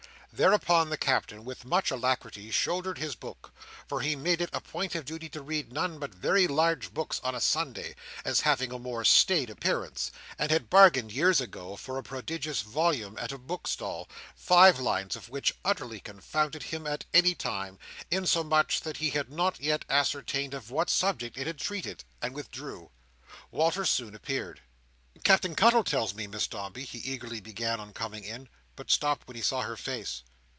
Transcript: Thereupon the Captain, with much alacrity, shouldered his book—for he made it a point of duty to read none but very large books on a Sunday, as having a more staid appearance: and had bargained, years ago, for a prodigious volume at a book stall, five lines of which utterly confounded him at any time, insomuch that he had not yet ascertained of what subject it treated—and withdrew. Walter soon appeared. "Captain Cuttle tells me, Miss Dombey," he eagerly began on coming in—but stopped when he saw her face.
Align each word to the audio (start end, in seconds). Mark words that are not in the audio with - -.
Thereupon 0.33 0.89
the 0.89 0.97
Captain, 0.97 1.43
with 1.43 1.65
much 1.65 1.91
alacrity, 1.91 2.51
shouldered 2.51 2.97
his 2.97 3.15
book—for 3.15 3.99
he 3.99 4.15
made 4.15 4.39
it 4.39 4.49
a 4.53 4.61
point 4.61 4.95
of 4.95 5.03
duty 5.03 5.27
to 5.27 5.41
read 5.41 5.73
none 5.73 5.99
but 5.99 6.15
very 6.15 6.47
large 6.47 6.93
books 6.93 7.19
on 7.21 7.35
a 7.35 7.41
Sunday, 7.41 7.95
as 8.23 8.39
having 8.41 8.71
a 8.71 8.79
more 8.79 9.03
staid 9.03 9.49
appearance: 9.49 10.09
and 10.39 10.49
had 10.49 10.69
bargained, 10.69 11.11
years 11.11 11.41
ago, 11.41 11.75
for 11.75 11.97
a 11.97 12.01
prodigious 12.01 12.61
volume 12.61 13.17
at 13.19 13.33
a 13.33 13.37
book 13.37 13.67
stall, 13.67 14.07
five 14.33 14.79
lines 14.79 15.17
of 15.17 15.27
which 15.29 15.53
utterly 15.65 15.99
confounded 15.99 16.63
him 16.63 16.87
at 16.87 17.03
any 17.13 17.35
time, 17.35 17.77
insomuch 18.09 18.79
that 18.79 18.97
he 18.97 19.09
had 19.09 19.29
not 19.29 19.59
yet 19.59 19.83
ascertained 19.89 20.53
of 20.53 20.71
what 20.71 20.89
subject 20.89 21.37
it 21.37 21.57
treated—and 21.57 22.33
withdrew. 22.33 22.89
Walter 23.51 23.83
soon 23.83 24.15
appeared. 24.15 24.61
"Captain 25.25 25.55
Cuttle 25.55 25.83
tells 25.83 26.13
me, 26.13 26.25
Miss 26.25 26.47
Dombey," 26.47 26.85
he 26.85 26.99
eagerly 26.99 27.41
began 27.41 27.81
on 27.81 27.91
coming 27.91 28.23
in—but 28.23 28.89
stopped 28.89 29.27
when 29.27 29.35
he 29.35 29.41
saw 29.43 29.61
her 29.61 29.77
face. 29.77 30.23